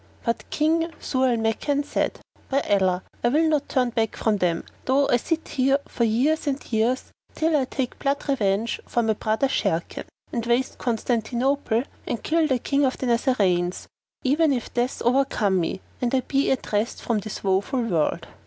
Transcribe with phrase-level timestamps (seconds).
[0.25, 2.17] But King Zau al Makan said,
[2.49, 6.47] "By Allah, I will not turn back from them, though I sit here for years
[6.47, 12.23] and years, till I take blood revenge for my brother Sharrkan and waste Constantinople and
[12.23, 13.87] kill the King of the Nazarenes,
[14.23, 18.25] even if death overcome me and I be at rest from this woeful world!"